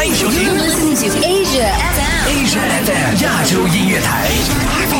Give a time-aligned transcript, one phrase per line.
[0.00, 2.24] 欢迎收听 Asia FM.
[2.32, 4.30] Asia FM 亚洲音乐台，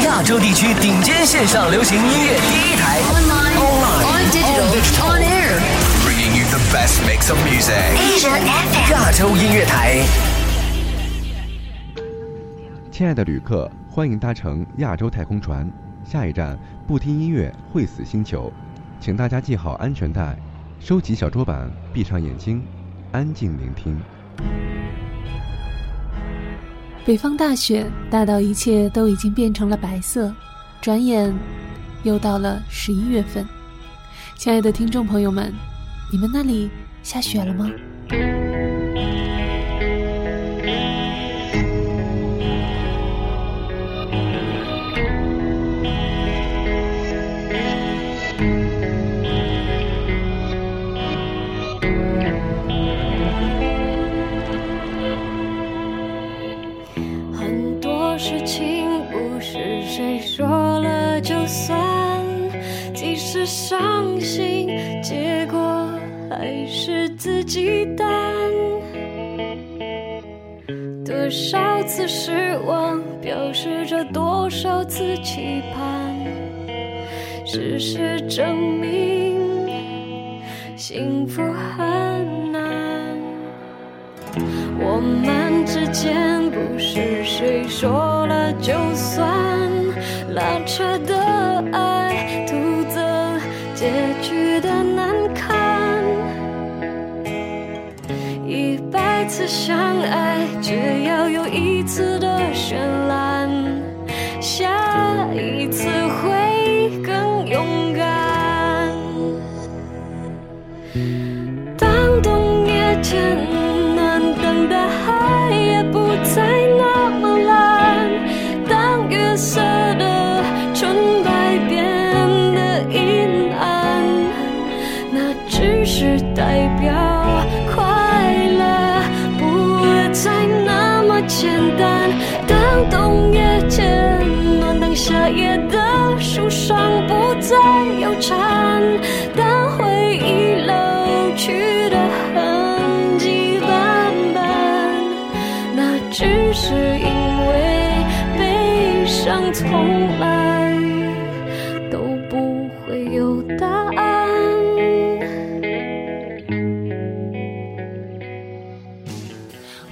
[0.05, 5.09] 亚洲地区顶尖线上流行音乐第一台 Online, Online, on digital, on digital.
[5.09, 5.57] on air.
[6.05, 7.97] bringing you the best mix of music。
[7.97, 8.93] Asia FM.
[8.93, 10.03] 亚洲音乐台，
[12.93, 15.67] 亲爱的旅客，欢迎搭乘亚洲太空船，
[16.05, 18.53] 下一站不听音乐会死星球，
[19.01, 20.37] 请大家系好安全带，
[20.79, 22.63] 收起小桌板，闭上眼睛，
[23.13, 23.99] 安静聆听。
[27.05, 30.33] 北方大雪大到一切都已经变成了白色，
[30.81, 31.35] 转眼
[32.03, 33.45] 又到了十一月份。
[34.37, 35.53] 亲爱的听众朋友们，
[36.13, 36.71] 你们那里
[37.03, 37.71] 下雪了吗？
[66.41, 68.09] 还是自己担。
[71.05, 76.17] 多少次失望，表示着多少次期盼。
[77.45, 80.41] 事实证明，
[80.77, 83.19] 幸福很难。
[84.79, 89.30] 我们之间不是谁说了就算，
[100.73, 101.00] 爱，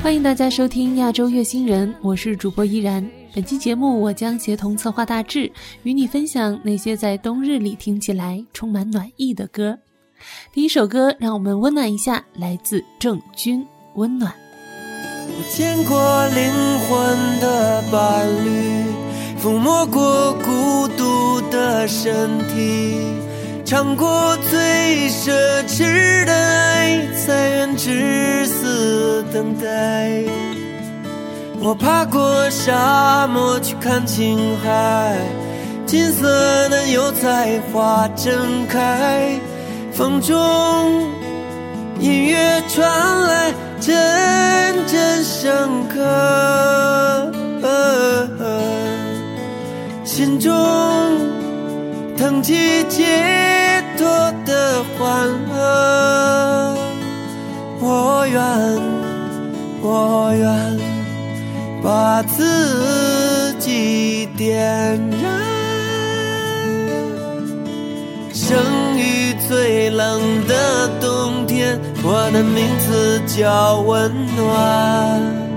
[0.00, 3.06] 欢迎大家收听亚洲月星人，我是主播依然。
[3.34, 5.50] 本期节目我将协同策划大志，
[5.82, 9.76] 与你分享那些在冬日里听起来充满暖意的歌。
[10.52, 13.60] 第一首歌，让我们温暖一下，来自郑钧，
[13.96, 14.32] 《温暖》。
[15.30, 18.84] 我见过灵魂的伴侣，
[19.42, 22.94] 抚摸过孤独的身体，
[23.68, 25.30] 尝过最奢
[25.66, 29.66] 侈的爱，才愿至死等待。
[31.60, 35.18] 我爬过沙漠去看青海，
[35.84, 39.38] 金色的油菜花正开，
[39.92, 40.34] 风中
[42.00, 43.94] 音乐传来，阵
[44.86, 46.00] 阵深刻，
[50.06, 50.50] 心中
[52.16, 53.04] 腾起解
[53.98, 54.06] 脱
[54.46, 56.76] 的欢乐。
[57.80, 58.40] 我愿，
[59.82, 60.46] 我愿
[61.82, 64.56] 把自己点
[65.20, 65.22] 燃。
[68.32, 68.56] 生
[68.96, 75.47] 于最冷的冬天，我的名字叫温暖。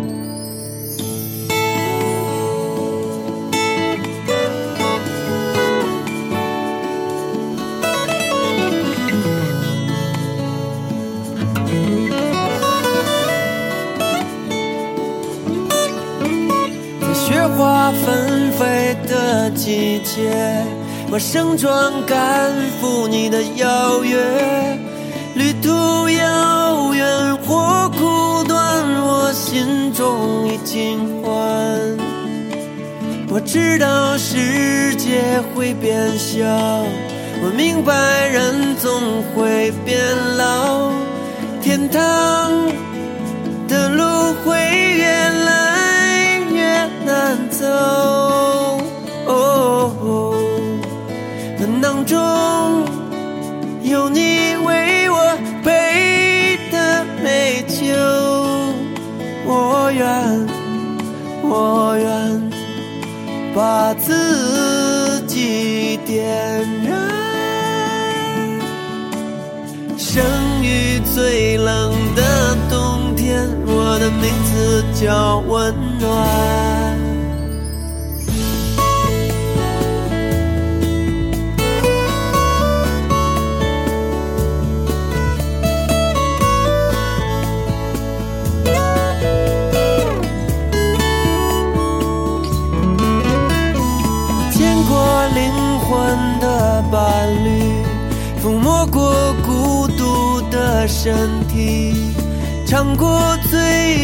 [19.64, 20.66] 季节，
[21.12, 24.18] 我盛装赶赴你的邀约。
[25.36, 25.70] 旅途
[26.10, 28.60] 遥远或苦短，
[29.04, 31.32] 我心中已尽欢。
[33.30, 36.44] 我知道世界会变小，
[37.44, 37.94] 我明白
[38.30, 38.92] 人总
[39.36, 40.02] 会变
[40.38, 40.92] 老，
[41.62, 42.52] 天堂
[43.68, 44.58] 的路会
[44.98, 48.81] 越来越难走。
[51.82, 52.18] 当中
[53.82, 57.84] 有你为我备的美酒，
[59.46, 60.48] 我愿，
[61.42, 62.52] 我愿
[63.56, 66.24] 把自己点
[66.84, 66.92] 燃。
[69.98, 70.24] 生
[70.62, 76.81] 于最冷的冬天，我的名字叫温暖。
[100.92, 101.16] 身
[101.48, 101.96] 体，
[102.68, 103.58] 尝过最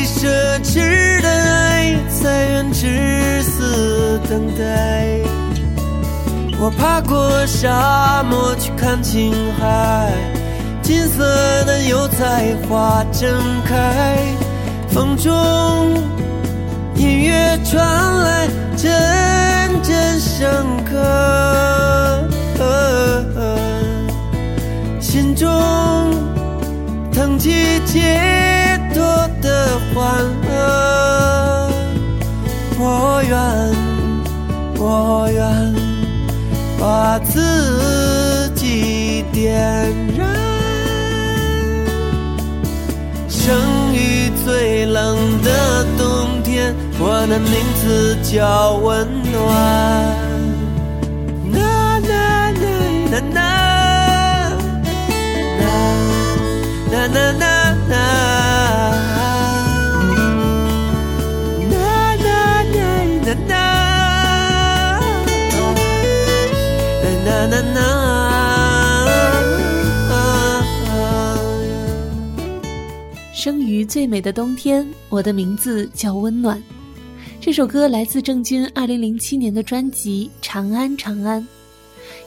[0.05, 0.25] 奢
[0.63, 5.19] 侈的爱，才愿至死等待。
[6.59, 10.11] 我爬过沙漠去看青海，
[10.81, 11.23] 金色
[11.65, 13.29] 的油菜花正
[13.65, 14.17] 开，
[14.87, 15.33] 风中
[16.95, 17.85] 音乐传
[18.23, 18.89] 来，阵
[19.83, 22.27] 阵笙歌，
[24.99, 25.47] 心中
[27.17, 27.49] 腾起
[27.83, 29.01] 解脱
[29.41, 31.71] 的欢乐。
[32.77, 33.35] 我愿，
[34.77, 35.41] 我愿
[36.79, 39.51] 把自己点
[40.15, 40.27] 燃。
[43.27, 43.57] 生
[43.95, 50.26] 于最冷的冬天，我的名字叫温暖。
[57.07, 57.93] 呐，呐呐呐
[61.69, 61.75] 呐，呐
[62.17, 62.27] 呐
[62.73, 62.83] 呐
[63.25, 63.51] 呐呐，
[67.25, 67.77] 呐呐呐。
[73.33, 76.61] 生于最美的冬天，我的名字叫温暖。
[77.39, 81.41] 这首歌来自郑钧2007年的专辑《长安长安》。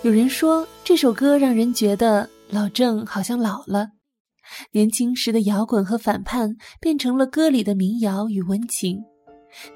[0.02, 3.86] 有人说这首歌让人觉得老郑好像老了，
[4.72, 9.02] 年轻时的摇滚和反叛变成了歌里的民谣与温情，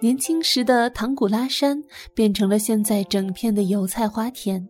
[0.00, 1.82] 年轻时的唐古拉山
[2.14, 4.68] 变成了现在整片的油菜花田。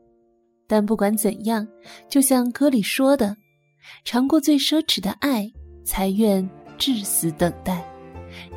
[0.66, 1.66] 但不管怎样，
[2.08, 3.36] 就像歌里说的，
[4.04, 5.50] 尝过最奢侈的爱，
[5.84, 6.48] 才愿
[6.78, 7.86] 至死等待。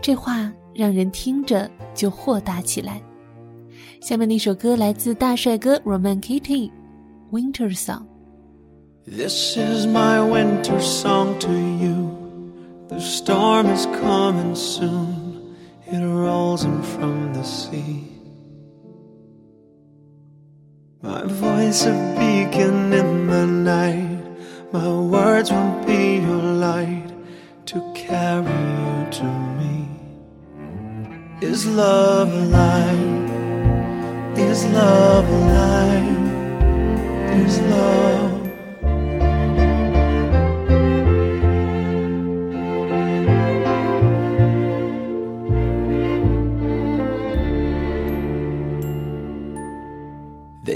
[0.01, 3.01] 这话让人听着就豁达起来。
[4.01, 6.71] 下面的一首歌来自大帅哥 Roman Kitty，
[7.31, 8.05] 《Winter Song》。
[9.09, 12.85] This is my winter song to you.
[12.89, 15.55] The storm is coming soon.
[15.85, 18.11] It rolls in from the sea.
[21.01, 24.25] My voice a beacon in the night.
[24.73, 27.09] My words will be your light
[27.67, 29.23] to carry you to
[29.57, 29.87] me.
[31.39, 33.29] Is love alive?
[34.37, 36.27] Is love alive?
[37.45, 38.36] Is love?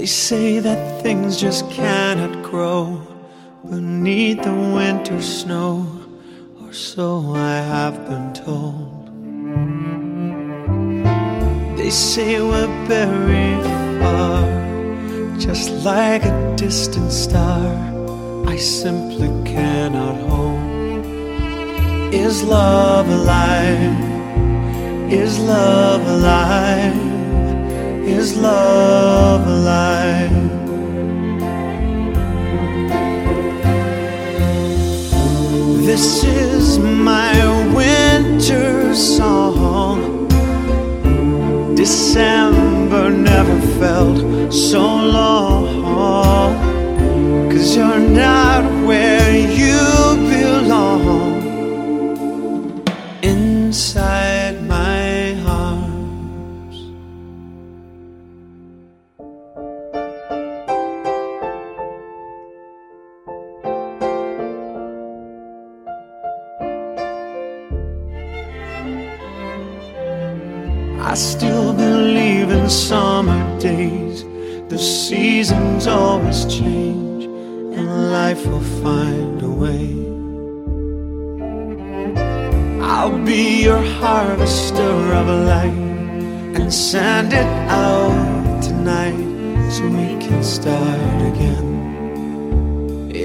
[0.02, 3.06] They say that things just cannot grow
[3.70, 5.86] beneath the winter snow,
[6.60, 9.06] or so I have been told.
[11.78, 13.62] They say we're buried
[14.02, 17.72] far, just like a distant star.
[18.48, 21.06] I simply cannot hold.
[22.12, 24.00] Is love alive?
[25.12, 27.11] Is love alive?
[28.04, 30.30] Is love alive?
[35.86, 37.32] This is my
[37.74, 38.31] winter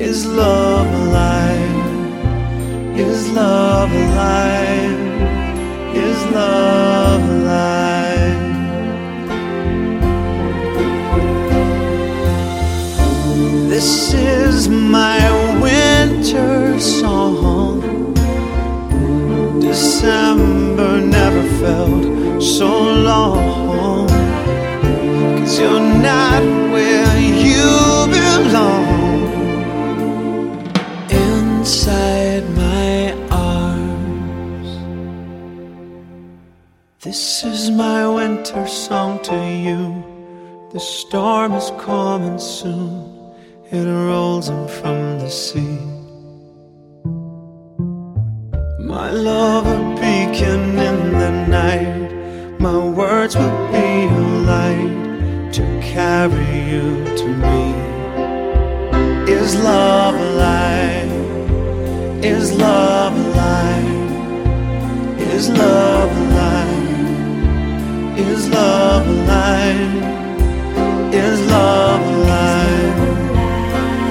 [0.10, 1.86] Is love alive?
[2.98, 5.00] Is love alive?
[5.94, 8.40] Is love alive?
[13.70, 15.20] This is my
[15.60, 17.82] winter song.
[19.60, 22.70] December never felt so
[23.10, 24.08] long.
[25.40, 27.97] Cause you're not where you
[37.38, 40.04] This is my winter song to you.
[40.74, 43.36] The storm is coming soon.
[43.70, 45.78] It rolls in from the sea.
[48.80, 52.60] My love, a beacon in the night.
[52.60, 57.62] My words will be a light to carry you to me.
[59.32, 61.12] Is love alive?
[62.26, 64.02] Is love alive?
[65.20, 66.27] Is love alive?
[68.18, 69.94] Is love alive?
[71.14, 72.98] Is love alive?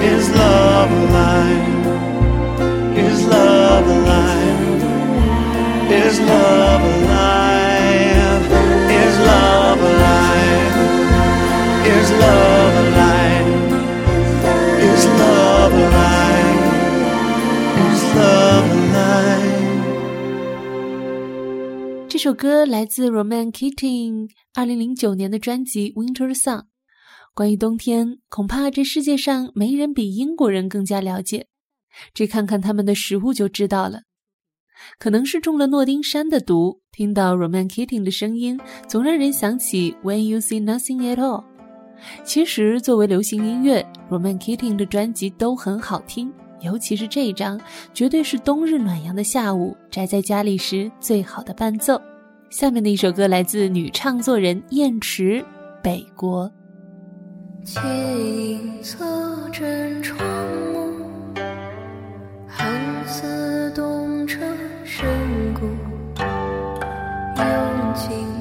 [0.01, 1.97] Is love alive?
[2.97, 4.81] Is love alive?
[5.91, 8.43] Is love alive?
[8.89, 10.77] Is love alive?
[11.85, 13.49] Is love alive?
[14.79, 16.71] Is love alive?
[17.91, 18.76] Is love alive?
[22.27, 26.59] 首歌来自 Roman Keating 二零零九年的专辑《Winter Song》。
[27.33, 31.47] 关于冬天，恐怕这世界上没人比英国人更加了解。
[32.13, 34.01] 只看看他们的食物就知道了。
[34.99, 41.45] 可能是中了诺丁山的毒，听到 Roman Keating 的声音，总让人想起 When You See Nothing at All。
[42.25, 47.57] 其实，作为流行音乐，Roman Keating 的专辑都很好听，尤其是这一张，
[47.93, 51.97] 绝对是冬日暖阳的下午宅在家里时最好的伴奏。
[52.49, 55.41] 下面的一首歌来自女唱作人燕池，
[55.83, 56.49] 《北国》。
[57.63, 59.05] 借影侧
[59.51, 60.17] 枕窗
[60.73, 60.93] 幕，
[62.47, 64.39] 寒似冬彻
[64.85, 65.05] 深
[65.53, 65.67] 谷。
[67.35, 67.43] 幽
[67.93, 68.36] 静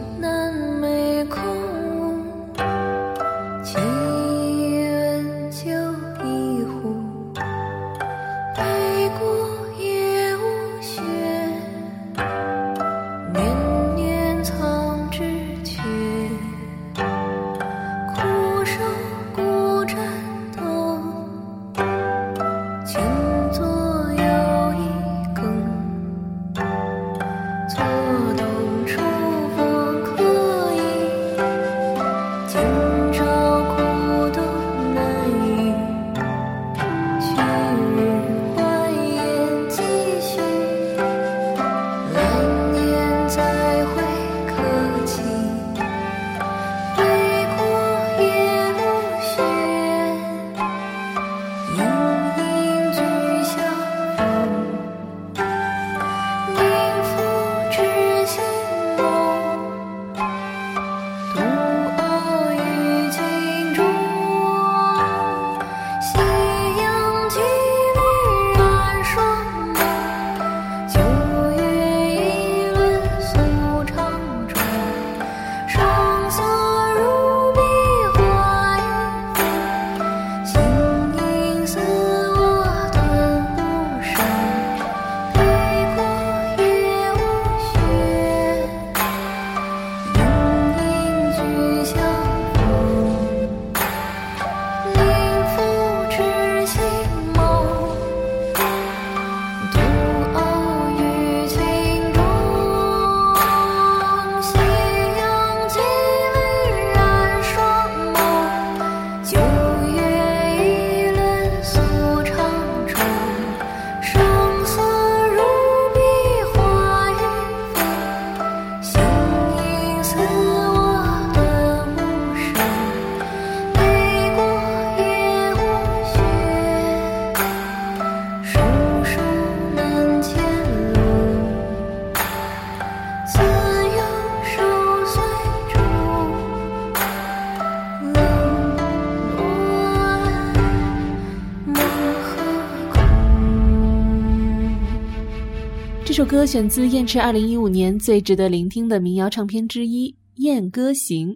[146.37, 151.29] 歌选自燕池二零一五年最值得聆听的民谣唱片之一《燕歌行》。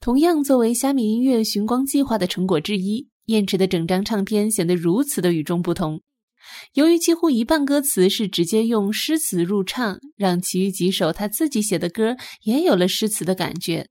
[0.00, 6.00] 同样作为虾米音乐寻光计划的成果之一，燕池的整张唱片显得如此的与众不同。
[6.72, 13.86] 由于几乎一半歌词是直接用诗词入唱，让其余几首他自己写的歌也有了诗词的感觉，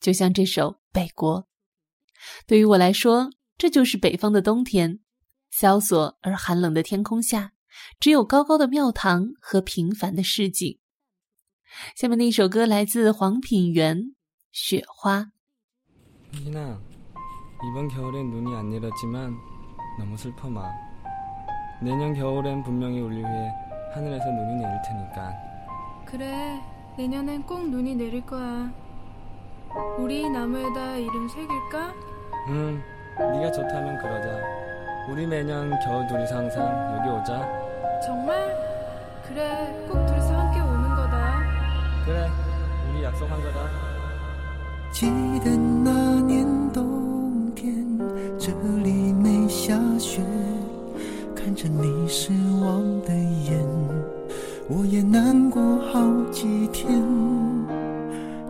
[0.00, 1.42] 就像这首《北国》。
[2.48, 4.98] 对于我来说，这就是北方的冬天，
[5.52, 7.52] 萧索而寒冷的天空下，
[7.99, 10.77] 只有高高的庙堂和平凡的市井。
[11.95, 13.97] 下面的一首歌来自黄品源，《
[14.51, 15.19] 雪花》。
[16.31, 16.79] 희나,
[17.71, 19.35] 이번 겨울엔 눈이 안 내렸지만
[19.99, 20.71] 너무 슬퍼 마.
[21.81, 23.51] 내년 겨울엔 분명히 우리 위해
[23.93, 25.33] 하늘에서 눈이 내릴 테니까.
[26.05, 26.61] 그래,
[26.97, 28.71] 내년엔 꼭 눈이 내릴 거야.
[29.97, 31.93] 우리 나무에다 이름 새길까?
[32.49, 32.81] 응,
[33.17, 34.63] 네가 좋다면 그러자.
[35.09, 37.66] 우리 매년 겨울 둘이서 항상 여기 오자.
[38.05, 38.55] 정말?
[39.27, 41.41] 그래, 꼭 둘이서 함께 오는 거다.
[42.05, 42.29] 그래,
[42.89, 43.69] 우리 약속한 거다.
[44.91, 45.07] 记
[45.39, 47.97] 得那年冬天，
[48.37, 48.51] 这
[48.83, 50.21] 里没下雪，
[51.35, 53.59] 看着你失望的眼，
[54.69, 55.61] 我也难过
[55.91, 55.99] 好
[56.31, 57.01] 几天。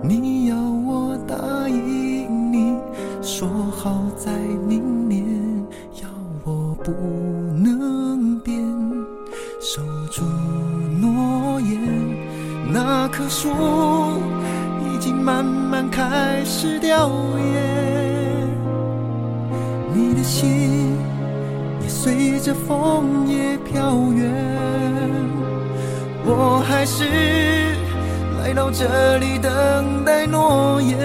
[0.01, 2.77] 你要我答应你，
[3.21, 4.31] 说好在
[4.67, 5.25] 明年，
[6.01, 6.09] 要
[6.43, 7.16] 我不能变，
[9.60, 10.22] 守住
[11.00, 11.80] 诺言。
[12.70, 13.48] 那棵树
[14.84, 17.60] 已经慢慢开始凋叶，
[19.92, 20.96] 你的心
[21.82, 24.30] 也随着枫叶飘远。
[26.24, 27.04] 我还是
[28.40, 30.98] 来到这里等待诺言。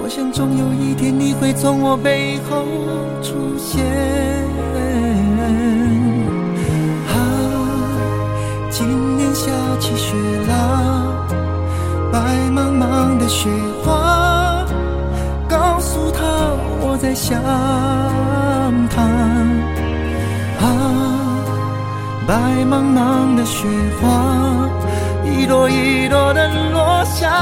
[0.00, 2.64] 我想总有一天你会从我背后
[3.20, 4.27] 出现。
[9.88, 10.14] 起雪
[10.46, 10.52] 啦，
[12.12, 12.18] 白
[12.52, 13.48] 茫茫的雪
[13.82, 14.66] 花，
[15.48, 16.20] 告诉他
[16.82, 17.40] 我在想
[18.90, 19.00] 他。
[20.60, 20.68] 啊，
[22.26, 22.34] 白
[22.66, 23.66] 茫茫的雪
[23.98, 24.68] 花，
[25.24, 27.32] 一朵一朵的落下，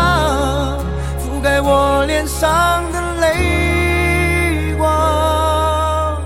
[1.19, 6.17] 覆盖我脸上的泪光。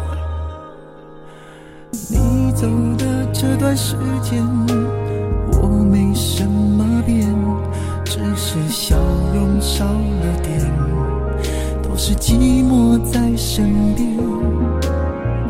[2.10, 2.66] 你走
[2.98, 4.46] 的这段时间，
[12.10, 14.04] 是寂寞在身边。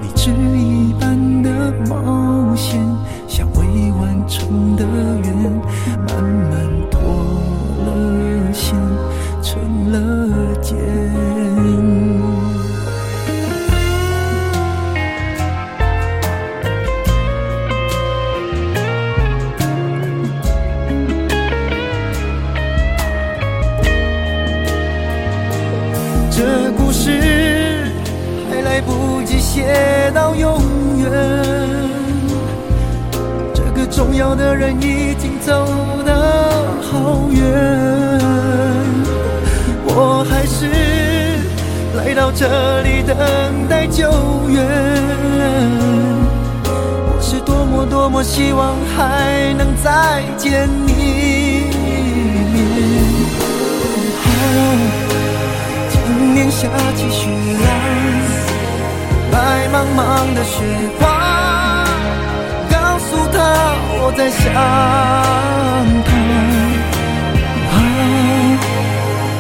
[0.03, 2.79] 你纸一般的冒险，
[3.27, 4.85] 像未完成的
[5.25, 5.33] 愿，
[34.31, 35.67] 要的人已经走
[36.07, 36.15] 得
[36.83, 37.43] 好远，
[39.87, 40.69] 我还是
[41.97, 43.17] 来到这里等
[43.69, 44.09] 待救
[44.49, 44.65] 援。
[46.63, 51.75] 我是多么多么希望还能再见你一
[52.55, 52.57] 面。
[55.91, 57.29] 今年下起雪
[57.65, 57.69] 来，
[59.33, 59.99] 白茫茫
[60.37, 60.63] 的雪
[61.01, 61.20] 花，
[64.03, 64.41] 我在想
[66.09, 66.11] 他。
[67.71, 67.79] 啊，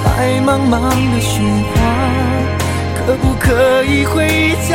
[0.05, 0.07] 白
[0.47, 0.75] 茫茫
[1.13, 1.75] 的雪花，
[2.95, 4.71] 可不可以回家？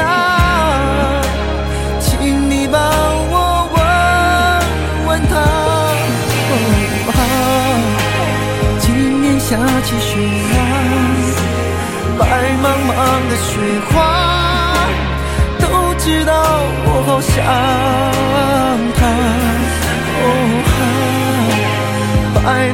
[1.99, 2.81] 请你帮
[3.29, 3.33] 我
[3.73, 3.77] 问
[5.07, 5.33] 问他。
[7.11, 7.19] 啊，
[8.79, 8.85] 今
[9.21, 10.17] 年下起雪
[10.51, 10.57] 来。
[12.17, 12.23] 白
[12.63, 12.91] 茫茫
[13.29, 13.51] 的雪
[13.91, 13.93] 花，
[15.59, 15.63] 都
[15.99, 16.33] 知道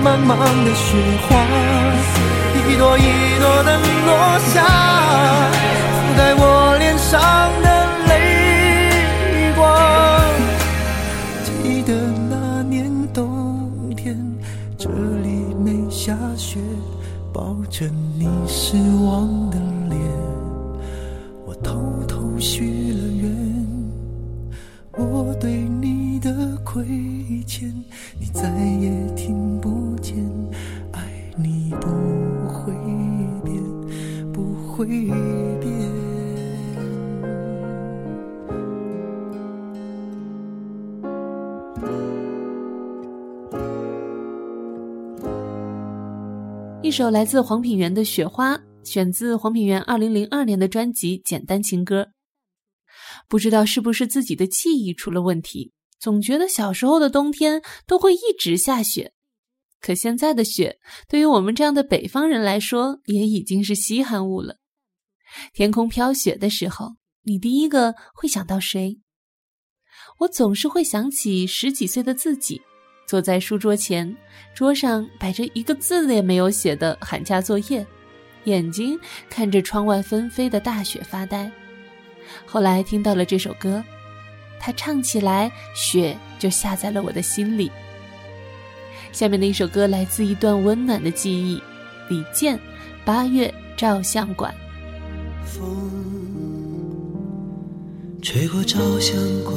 [0.03, 0.29] 茫茫
[0.65, 1.29] 的雪花，
[2.67, 4.09] 一朵一朵的落
[4.51, 4.65] 下，
[5.93, 6.43] 覆盖我
[6.79, 7.21] 脸上
[7.61, 7.67] 的
[8.07, 8.11] 泪
[9.55, 9.59] 光。
[11.43, 11.93] 记得
[12.29, 14.17] 那年冬天，
[14.75, 15.29] 这里
[15.63, 16.59] 没下雪。
[17.33, 17.85] 抱着
[18.17, 19.40] 你失望
[46.83, 52.03] 一首来自黄品源的《雪花》，选自黄品源二零零二年的专辑《简单情歌》。
[53.27, 59.13] 不知道是不是自己的记忆出了问题，总觉得小时候的冬天都会一直下雪。
[59.79, 64.57] 可现在的雪，对于我们这样的北方人来说，也已经是稀罕物了。
[65.53, 68.99] 天空飘雪的时候，你第一个会想到谁？
[70.21, 72.63] 我总是会想起十几岁的自己，
[73.11, 74.15] 坐在书桌前，
[74.53, 77.85] 桌上摆着一个字也没有写的寒假作业，
[78.45, 78.97] 眼睛
[79.29, 81.51] 看着窗外纷飞的大雪发呆。
[82.45, 83.83] 后来听到了这首歌，
[84.61, 87.69] 他唱起来，雪就下在了我的心里。
[89.11, 91.61] 下面的一首歌来自一段温暖的记忆，
[92.09, 92.55] 李健，
[93.03, 94.55] 《八月照相馆》。
[95.45, 95.91] 风
[98.21, 99.53] 吹过照相馆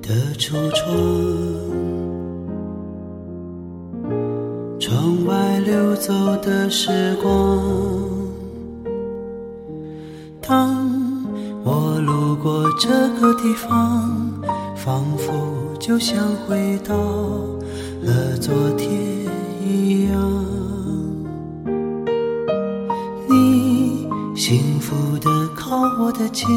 [0.00, 1.87] 的橱，窗
[6.00, 7.60] 走的时光。
[10.40, 10.88] 当
[11.64, 12.88] 我路过这
[13.20, 14.08] 个地方，
[14.76, 15.32] 仿佛
[15.78, 16.94] 就像回到
[18.02, 18.90] 了昨天
[19.62, 20.44] 一样。
[23.28, 26.48] 你幸福的靠我的肩，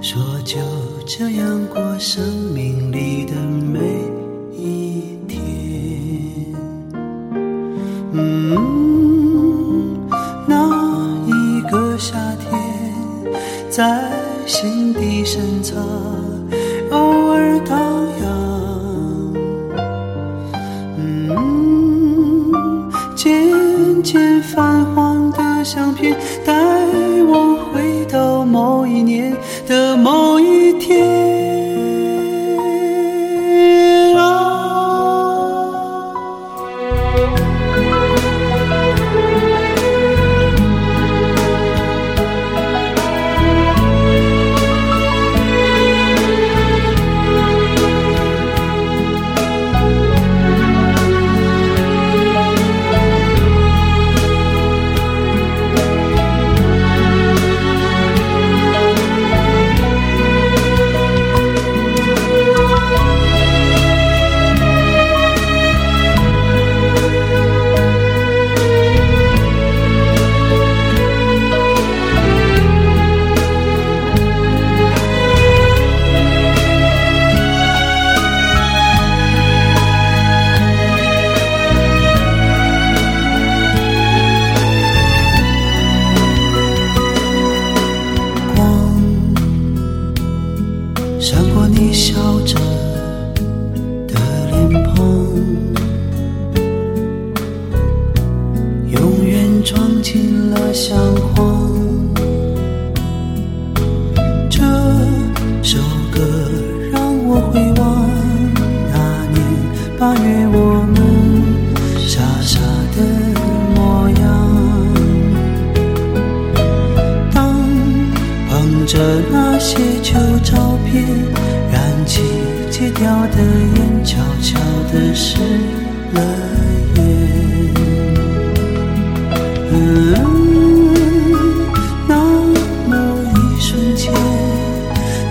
[0.00, 0.58] 说就
[1.06, 4.07] 这样过生命里的每
[13.78, 14.10] 在
[14.44, 15.78] 心底深藏，
[16.90, 17.78] 偶尔荡
[18.20, 19.32] 漾。
[20.96, 22.50] 嗯，
[23.14, 26.12] 渐渐泛黄的相片，
[26.44, 26.52] 带
[27.28, 29.32] 我回到某一年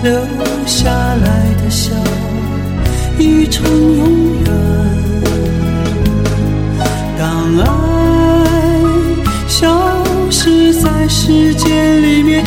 [0.02, 0.12] 留
[0.66, 1.92] 下来的笑，
[3.18, 3.64] 已成
[3.96, 4.46] 永远。
[7.18, 7.64] 当爱
[9.48, 12.44] 消失在时间里面，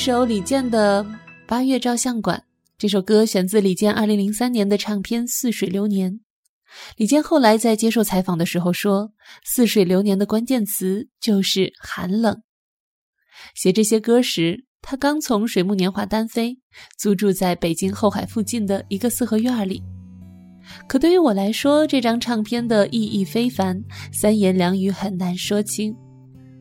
[0.00, 1.04] 首李健的
[1.46, 2.38] 《八月照相馆》，
[2.78, 6.12] 这首歌选自李健2003年的唱片《似水流年》。
[6.96, 9.08] 李健后来在接受采访的时候说，
[9.44, 12.40] 《似水流年》的关键词就是寒冷。
[13.54, 16.58] 写这些歌时，他刚从水木年华单飞，
[16.98, 19.82] 租住在北京后海附近的一个四合院里。
[20.88, 23.78] 可对于我来说，这张唱片的意义非凡，
[24.14, 25.94] 三言两语很难说清。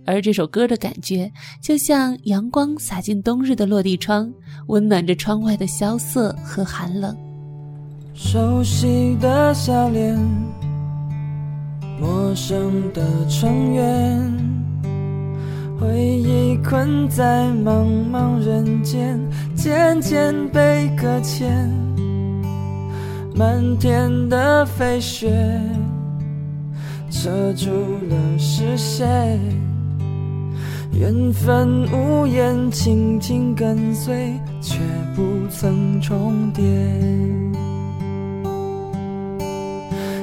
[0.09, 4.33] 而这首歌的感觉，就像阳光洒进冬日的落地窗，
[4.65, 7.15] 温暖着窗外的萧瑟和寒冷。
[8.15, 10.17] 熟悉的笑脸，
[12.01, 14.33] 陌生的成员，
[15.79, 19.19] 回忆困在茫茫人间，
[19.55, 21.71] 渐渐被搁浅。
[23.35, 25.29] 漫天的飞雪
[27.11, 27.69] 遮住
[28.09, 29.39] 了视线，
[30.91, 34.79] 缘分无言，轻轻跟随，却
[35.15, 36.63] 不曾重叠。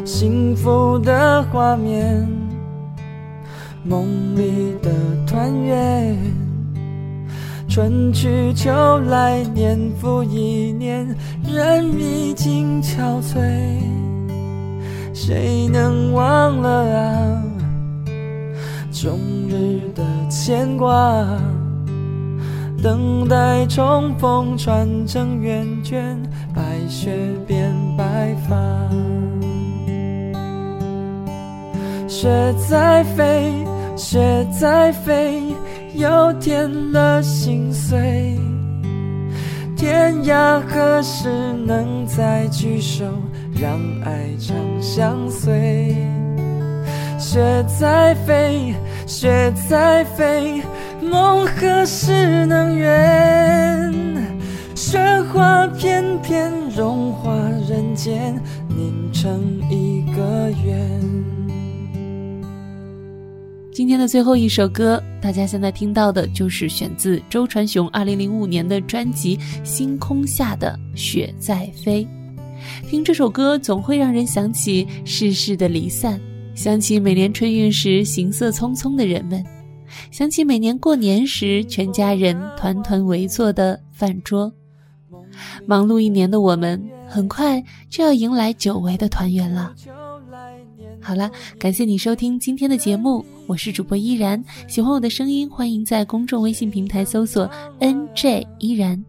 [0.04, 2.28] 幸福的画面，
[3.84, 4.90] 梦里的
[5.26, 6.16] 团圆。
[7.68, 11.06] 春去秋来，年复一年，
[11.44, 13.38] 人已经憔悴。
[15.12, 17.42] 谁能忘了啊，
[18.98, 21.22] 终日的牵挂？
[22.82, 26.18] 等待重逢，穿成圆圈，
[26.54, 27.14] 白雪
[27.46, 28.56] 变白发。
[32.08, 33.52] 雪在飞，
[33.96, 35.42] 雪在飞。
[35.94, 38.38] 又添了心碎，
[39.74, 41.30] 天涯何时
[41.66, 43.04] 能再聚首，
[43.54, 45.96] 让爱长相随？
[47.18, 48.74] 雪在飞，
[49.06, 50.60] 雪在飞，
[51.00, 53.94] 梦何时能圆？
[54.74, 54.98] 雪
[55.32, 57.32] 花片片融化
[57.68, 58.34] 人间，
[58.68, 61.00] 凝成一个圆。
[63.72, 72.04] 今天的最后一首歌，大家现在听到的就是选自周传雄2005年的专辑《星空下的雪在飞》。
[72.90, 76.20] 听这首歌，总会让人想起世事的离散，
[76.56, 79.44] 想起每年春运时行色匆匆的人们，
[80.10, 84.50] 想起每年过年时全家人团团围坐的饭桌。
[85.66, 89.74] 忙碌一年的我们，很快就要迎来久违的团圆了。
[90.98, 94.42] 好了，感谢你收听今天的节目，我是主播依然。
[94.66, 97.48] 喜欢我的声音，欢迎在公众微信平台搜索
[97.80, 99.04] “nj 依然”，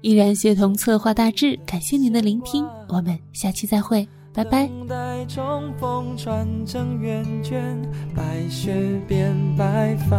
[0.00, 1.58] 依然协同策划大致。
[1.66, 4.66] 感谢您的聆听，我们下期再会，拜拜。
[4.66, 7.80] 等待重逢，传承圆圈，
[8.14, 8.70] 白雪
[9.08, 10.16] 变白发。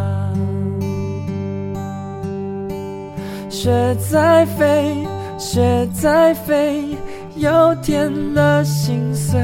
[3.47, 6.97] 雪在飞，雪在飞，
[7.36, 9.39] 又添了心碎。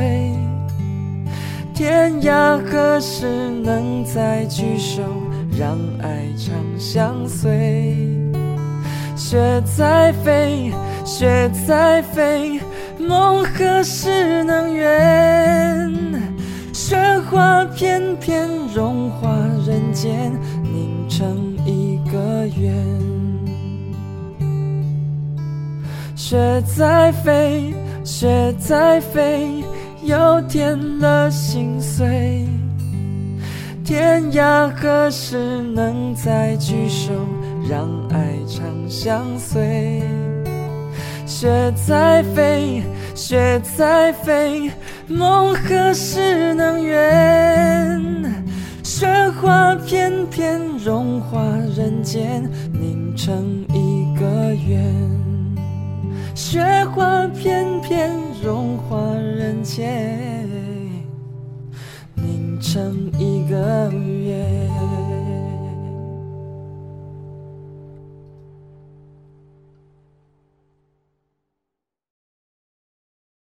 [1.75, 3.27] 天涯何时
[3.63, 5.03] 能再聚首，
[5.55, 7.95] 让爱长相随？
[9.15, 10.71] 雪在飞，
[11.05, 12.59] 雪在飞，
[13.07, 15.91] 梦何时能圆？
[16.71, 16.97] 雪
[17.29, 19.29] 花片片融化
[19.65, 20.31] 人间，
[20.63, 22.73] 凝成一个圆。
[26.15, 29.63] 雪在飞，雪在飞。
[30.05, 32.45] 又添了心碎，
[33.85, 35.37] 天涯何时
[35.73, 37.13] 能再聚首，
[37.69, 40.03] 让爱长相随？
[41.35, 42.83] 雪在飞，
[43.15, 44.71] 雪在飞，
[45.07, 47.99] 梦何时能圆？
[48.83, 49.07] 雪
[49.41, 51.41] 花片片融化
[51.75, 54.79] 人间，凝成一个圆。
[56.35, 56.61] 雪
[56.93, 58.11] 花片片
[58.43, 60.47] 融化人间，
[62.13, 65.02] 凝成一个圆。